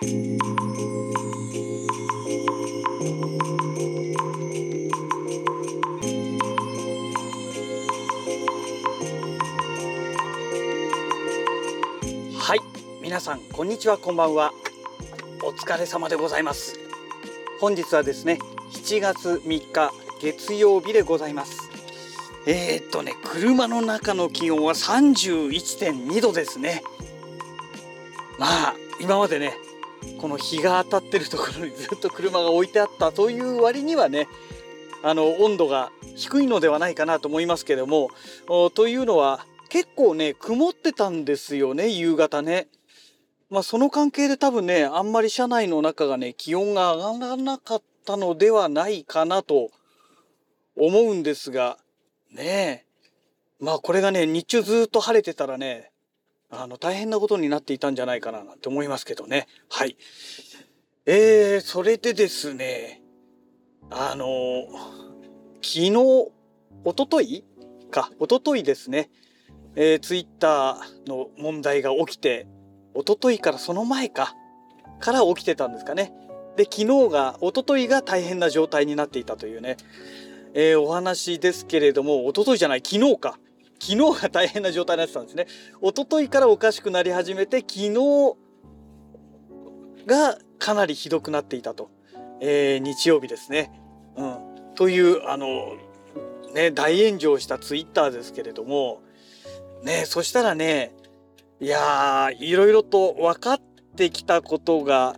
[0.00, 0.04] は
[12.54, 12.60] い。
[13.02, 14.52] 皆さんこんにちはこんばんは。
[15.42, 16.78] お疲れ様でございます。
[17.60, 18.38] 本日はですね
[18.70, 21.68] 7月3日月曜日でございます。
[22.46, 26.84] えー、っとね車の中の気温は31.2度ですね。
[28.38, 29.56] まあ今までね
[30.20, 34.28] この日が当たってるところにずっと車が置いてあったという割にはね
[35.02, 38.10] あの温度が低いのではないかなと思いますけども
[38.74, 42.68] というのは結構ね、曇ってたんですよね、夕方ね。
[43.50, 49.70] まあその関係で多分ね、あんまり車内の中がね、気温が上がらなかったのではないかなと
[50.76, 51.78] 思うんですが、
[52.32, 52.84] ねえ。
[53.60, 55.90] まあこれがね、日中ずっと晴れてたらね、
[56.50, 59.46] あの、大変なことになっていたんじゃないかななんて思いますけどね。
[59.68, 59.96] はい。
[61.06, 63.02] えー、それでですね、
[63.90, 64.66] あの
[65.62, 65.92] 昨日、
[66.84, 67.44] おととい
[67.90, 69.10] か、おとといですね、
[69.74, 72.46] えー、ツイッターの問題が起きて、
[72.94, 74.34] おとといからその前か、
[75.00, 76.12] から起きてたんですかね。
[76.56, 79.76] で、昨日が、おとといが大変な状態になっていたというね、
[80.54, 83.38] えー、お話ですけれども、おとといじゃない、昨日か。
[83.80, 85.46] 昨日が大変な状態になってたんですね。
[85.80, 88.36] おとといからおかしくなり始めて、昨日
[90.06, 91.90] がかなりひどくなっていたと。
[92.40, 93.70] えー、日曜日ですね。
[94.16, 94.74] うん。
[94.74, 95.76] という、あの、
[96.54, 99.02] ね、大炎上したツイッターですけれども、
[99.82, 100.94] ねそしたらね、
[101.60, 103.60] いやー、いろいろと分かっ
[103.96, 105.16] てきたことが、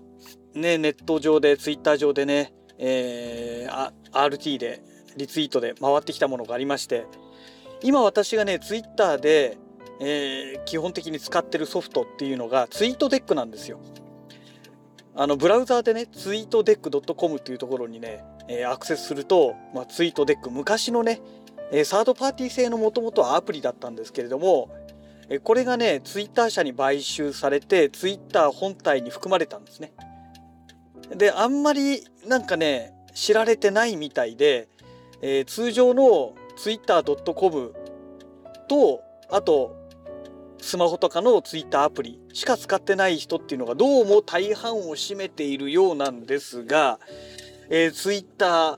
[0.55, 4.83] ね、ネット上で、ツイッター上でね、えー、RT で、
[5.17, 7.05] リツイートで回ってきたものがありまして、
[7.83, 9.57] 今私がね、ツイッターで、
[10.01, 13.81] えー、基本的に使ってるソフトっていうのがツイートデックなんですよ。
[15.15, 21.21] あのブラウザーでね、ツイートデック .com っていうところにね、えー、アクセスすると、まあ、ツイートデック、昔のね、
[21.73, 24.71] えサードパーティー製のもともとはアプリだったんですけれども、
[25.29, 29.93] えこれがね、ツイッター社に買収されて、ツイッター本体に含まれたんですね。
[31.15, 34.69] で、あんまりなんかね、知られてないみたいで、
[35.23, 37.75] えー、通常の twitter.com
[38.69, 39.77] と、あと、
[40.61, 47.01] スマホとかのツイッターアプリしか使ってない人っていうのがどうも大半を占めているようなんですが、
[47.71, 48.77] えー、ツイッター、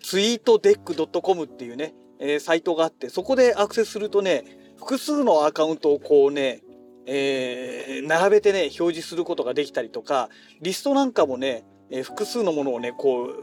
[0.00, 4.44] ツイートデック .com っていうね、えー、サイトがあってそこでアクセスするとね
[4.76, 6.62] 複数のアカウントをこうね、
[7.06, 10.28] えー、並べてね表示することができたりとか
[10.60, 13.34] リストなんかもね、えー、複数のものをねこう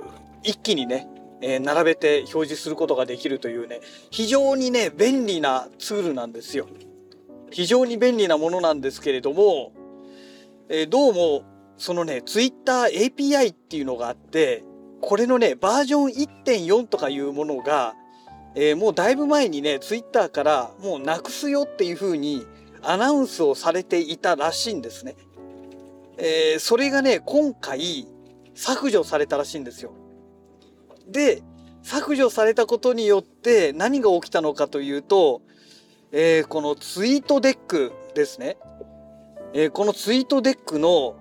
[0.44, 1.08] 一気にね、
[1.42, 6.68] え並べて表示することができるというね非常にね便利なツールなんですよ。
[7.52, 9.74] 非常に便利なものなんですけれども、
[10.70, 11.44] えどうも
[11.78, 14.64] そのね Twitter API っていうのがあって
[15.02, 16.12] これのねバージョン
[16.46, 17.96] 1.4とかいうものが
[18.54, 22.46] えー、もうだいぶ前にねツイッターからもうなくすよっていう風に
[22.82, 25.16] アナウンスをされていたらしいんですね。
[26.18, 28.08] えー、それがね今回
[28.54, 29.94] 削除されたらしいんですよ。
[31.12, 31.42] で
[31.84, 35.42] 削除されたことによって何が起きたのかというと、
[36.12, 38.58] えー、この TweetDeckですね。
[39.54, 41.16] えー、この TweetDeckの、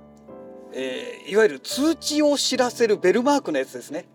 [0.72, 4.06] えー、いわゆる通知を知らせるベルマークのやつですね。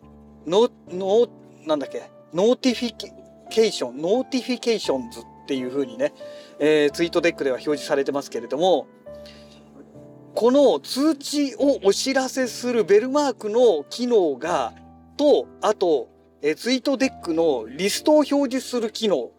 [0.45, 1.27] の、の、
[1.65, 2.95] なんだっけ Notifi
[3.49, 6.13] cation、Notifications っていう風にね、
[6.59, 8.87] えー、ツイートデックでは表示されてますけれども、
[10.33, 14.73] この通知をお知らせするベルマークの機能が、
[15.15, 16.09] と、あと、
[16.41, 19.31] えー、 TweetDeckのリストを表示する機能。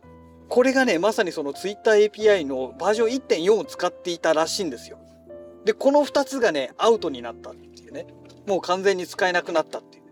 [0.49, 4.99] これがね、まさにそのツイッター API のバージョン1.4を使っていたらしいんですよ。
[5.65, 8.07] で、この2つがね、アウトになったっていうね。
[8.47, 10.05] もう完全に使えなくなったっていう。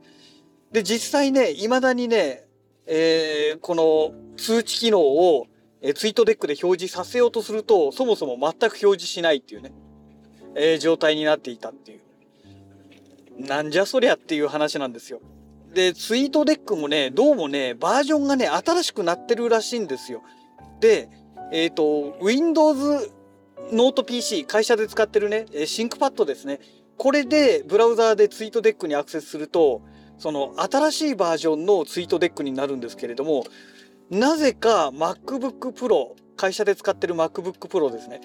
[0.72, 2.44] で、実際ね、未だにね、
[2.86, 5.46] えー、この通知機能を、
[5.80, 9.72] えー、 TweetDeckで表示させようとすると、そもそも全く表示しないっていうね、
[10.56, 12.00] えー、状態になっていたっていう。
[13.38, 15.20] なんじゃそりゃっていう話なんですよ。
[15.74, 20.22] で、ツイートデックもね、どうもね、バージョンがね、新しくなってるらしいんですよ。
[20.80, 21.08] で、
[21.52, 23.12] えっ、ー、と、Windows
[23.72, 26.60] ノート PC、会社で使ってるね、 ThinkPad ですね。
[26.96, 29.82] これでブラウザーでツイートデックにアクセスすると、
[30.18, 33.44] その新しいバージョンのツイートデックになるんですけれども
[34.10, 38.20] なぜか MacBook Pro 会社で使ってる MacBook Pro ですね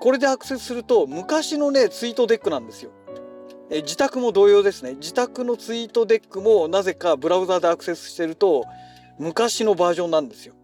[0.00, 2.92] これでアクセスすると昔のねツイートデックなんですよ
[3.74, 4.94] え自宅も同様ですね。
[4.94, 8.66] 自宅のツイートデックもなぜかブラウザでアクセスしてると
[9.18, 10.54] 昔のバージョンなんですよ。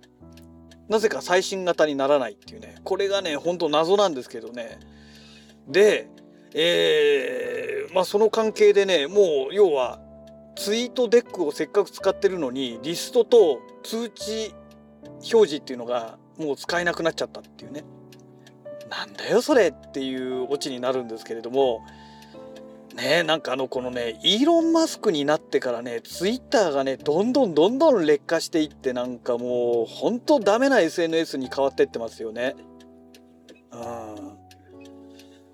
[0.88, 2.76] なぜか最新型にならないっていうね。
[2.84, 4.78] これがねほんと謎なんですけどね。
[5.66, 6.10] で
[6.54, 10.00] えーまあその関係でねもう要は
[10.54, 14.54] ツイートデックをせっかく使ってるのにリストと通知
[15.04, 17.84] 表示っていうのがもう使えなくなっちゃったっていうね。
[18.90, 21.80] なんだよそれっていうオチになるんですけれども
[22.98, 32.56] ねなんかあのこのねイーロン・マスクになってからねツイッターがねどんどんどんどん劣化していってなんかもうほんとダメな SNS に変わってってますよね。
[33.72, 33.76] う
[34.34, 34.38] ん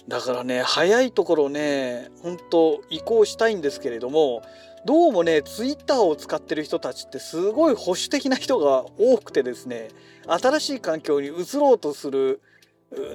[0.09, 4.43] だからね早いところねほんと移行したいんですけれども
[4.85, 9.89] どうもねツイッターを使ってる人たちってすごい保守的な人が多くてですね
[10.27, 12.43] 新しい環境に移ろうとする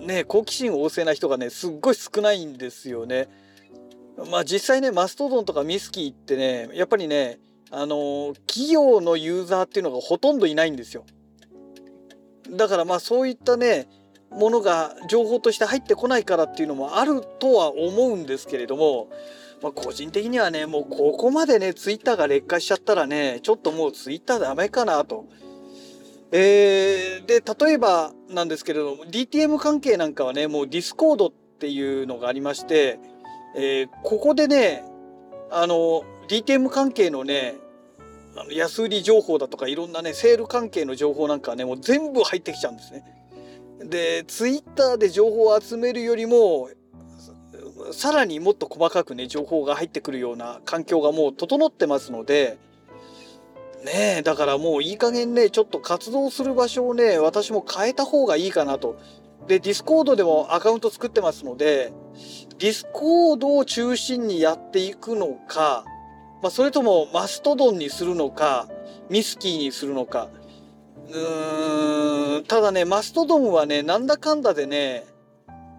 [0.02, 3.30] ね好奇心旺盛な人がねすっごい少ないんですよね。
[4.32, 7.40] まあ実際ねマストドンとかミスキーってねやっぱりね
[7.72, 11.06] あの企業のユーザーっていうのがほとんどいないんですよ。
[12.50, 13.88] だからまあそういったね
[14.32, 19.10] ものが情報として入ってこないからっていうのもあるとは思うんですけれども、
[19.62, 25.26] まあ、個人的にはねもうここまでねツイッターが劣化しちゃったらねちょっともうツイッターダメかなと。
[26.32, 33.00] えー、で例えばなんですけれども DTM 関係なんかはねもう Discord っていうのがありまして、
[33.56, 34.84] えー、ここでね
[35.52, 37.56] あの DTM 関係のね
[38.36, 43.04] あの安売り情報だとかいろんなねセール関係の情報なんかはねもう全部入ってきちゃうんですね。
[43.84, 46.70] でツイッターで情報を集めるよりも
[47.92, 52.58] さらにもっと細かくね情報が入ってくるような環境がもう整ってますので
[53.84, 59.00] ねえだからもういい加減ねちょっと活動する場所をね私も変えた方がいいかなと。
[59.48, 61.92] で Discordでもアカウント作ってますので
[62.60, 65.86] Discordを中心にやっていくのか、
[66.42, 68.68] まあ、それともマストドンにするのか
[69.10, 70.30] ミスキーにするのか
[71.10, 75.06] うーんただねマストドンはねなんだかんだでね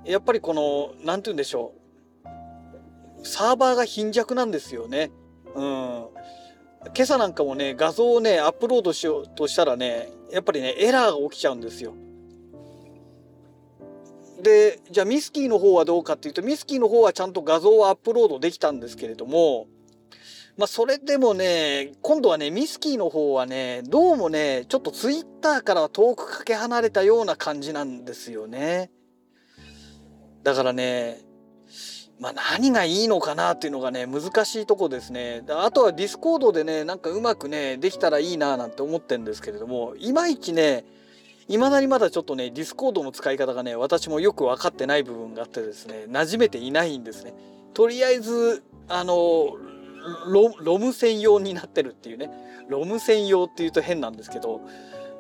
[0.04, 5.10] やっぱりこの何て言うんでしょうサーバーが貧弱なんですよね。
[5.54, 6.06] うん
[6.96, 11.92] 今朝なんかもね画像をねアップロードしようとしたらねやっぱりねエラーが起きちゃうんですよ。
[14.40, 19.66] でじゃあミスキーの方はどうかっていうとミスキーの方はちゃんと画像をアップロードできたんですけれども
[20.60, 28.90] まあ、それでもね、今度はね、 Misskey の方はね、どうもね、ちょっとツイッターからは遠くかけ離れたような感じなんですよね。
[30.42, 31.22] だからね、
[32.18, 35.42] まあ、何がいいのかなっていうのがね、難しいとこですね。
[35.48, 40.84] あとは Discord でね、なんかうまくね、できたらいいななんて思ってんですけれども、いまいちね、
[41.50, 47.34] 未だにまだちょっとね、 Discordの使い方がね、私もよく分かってない部分があってですね、馴染めていないんですね。
[47.74, 49.56] とりあえず、あの、
[50.26, 52.30] ロロム専用になってるっていうね
[52.68, 54.60] ロム専用っていうと変なんですけど、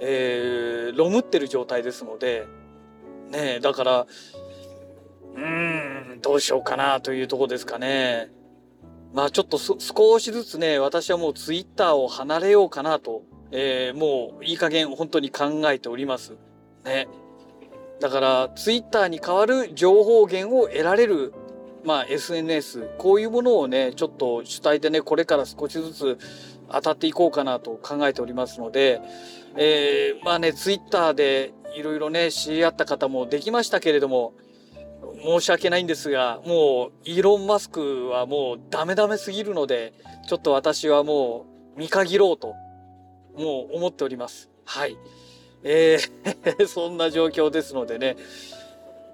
[0.00, 2.46] えー、ロムってる状態ですので
[3.30, 4.06] ねだから
[5.34, 8.30] うーんどうしようかなというとこですかね。
[9.12, 13.22] まあちょっと少しずつね私はもうツイッターを離れようかなと、
[13.52, 16.36] えー、もういい加減本当に考えております。
[16.84, 17.08] ね。
[18.00, 21.34] だからツイッターに代わる情報源を得られる
[21.84, 26.18] まあ、SNS こういうものをねちょっと主体でねこれから少しずつ
[26.70, 29.00] 当たっていこうかなと考えておりますので、
[29.56, 34.34] えー、まあねツイッターでいろいろね知り合った方もできましたけれども
[35.22, 39.94] 申し訳ないんですがもうイーロン・マスクはもうダメダメすぎるので
[40.28, 42.54] ちょっと私はもう見限ろうと
[43.36, 44.50] もう思っております。
[44.64, 44.96] はい。
[45.62, 48.16] えー そんな状況ですのでね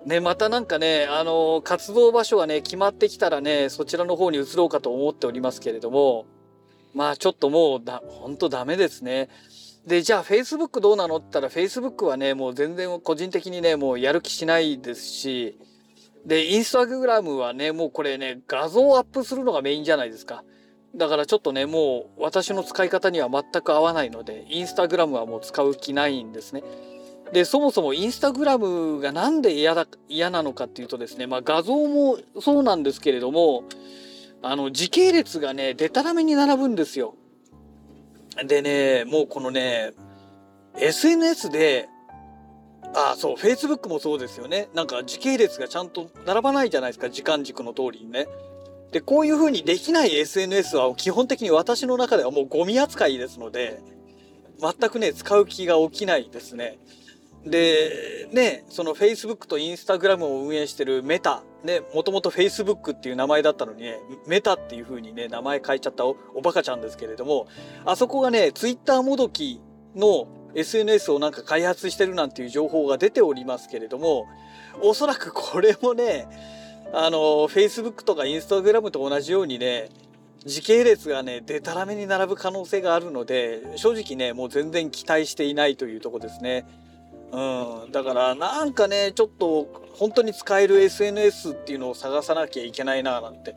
[0.06, 6.26] ね、またなんかね、あの、活動場所がね、決まってきたらね、そちらの方に移ろうかと思っておりますけれども、
[6.94, 9.28] まあちょっともうだ、ほんとダメですね。
[9.84, 15.58] で、じゃあ Facebook どうなのって言ったら Facebook はね、もう全然個人的にね、もうやる気しないですし、
[16.24, 20.44] で、インスタグラムはね、もうこれね、画像をアップするのがメインじゃないですか。
[20.96, 26.62] だからちょっとね、もう私の使い方には全く合わないので、インスタグラムはもう使う気ないんですね。
[27.32, 33.64] でそもそもインスタグラムがなんで嫌だ嫌なのかっていうとですね、まあ、画像もそうなんですけれども
[34.42, 37.14] あの時系列がねでたらめに並ぶんですよ。
[38.46, 39.92] でねもうこのね
[40.78, 41.88] SNS で
[42.94, 48.28] ああそう Facebook もそうですよねなんか時系列がちゃんと並ばないじゃないですか時間軸の通りにね。
[48.92, 53.82] でこういう風にできない SNS は基本的に私の中ではもうゴミ扱いですので
[54.60, 56.78] 全くね使う気が起きないですね。
[57.46, 67.46] で、ね、その Facebook と Instagram を運営してるメタ、ね、もともと Facebook っていう名前だったのにね、メタっていう風にね、名前変えちゃったおおバカちゃんですけれども、
[67.84, 69.60] あそこがね、Twitter もどき
[69.94, 74.26] の SNS をなんか開発してるなんていう情報が出ておりますけれども、
[74.82, 76.26] おそらくこれもね、
[76.92, 79.90] あの Facebook とか Instagram と同じようにね
[80.44, 86.66] 時系列がねでたらめに並ぶ可能性があるので正直ねもう全然期待していないというとこですね。
[87.32, 93.56] うん、だからなんかねちょっと本当に使える SNS っていうのを探さなきゃいけないななんて、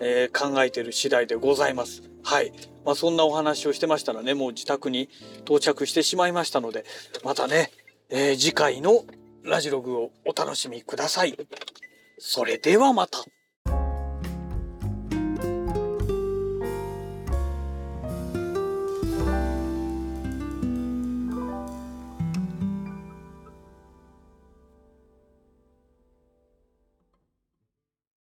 [0.00, 2.02] えー、考えてる次第でございます。
[2.24, 2.52] はい。
[2.84, 5.08] まあ、そんなお話をしてましたらねもう自宅に
[5.44, 6.84] 到着してしまいましたので
[7.24, 7.70] またね、
[8.10, 9.04] えー、次回の
[9.44, 11.36] ラジログをお楽しみください。
[12.18, 13.24] それではまた。